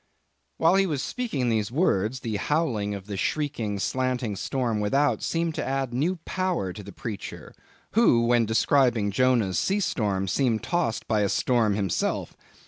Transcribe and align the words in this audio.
While 0.57 0.77
he 0.77 0.87
was 0.87 1.03
speaking 1.03 1.49
these 1.49 1.71
words, 1.71 2.21
the 2.21 2.37
howling 2.37 2.95
of 2.95 3.05
the 3.05 3.17
shrieking, 3.17 3.77
slanting 3.77 4.35
storm 4.35 4.79
without 4.79 5.21
seemed 5.21 5.53
to 5.53 5.63
add 5.63 5.93
new 5.93 6.15
power 6.25 6.73
to 6.73 6.81
the 6.81 6.91
preacher, 6.91 7.53
who, 7.91 8.25
when 8.25 8.47
describing 8.47 9.11
Jonah's 9.11 9.59
sea 9.59 9.79
storm, 9.79 10.27
seemed 10.27 10.63
tossed 10.63 11.07
by 11.07 11.21
a 11.21 11.29
storm 11.29 11.75
himself. 11.75 12.35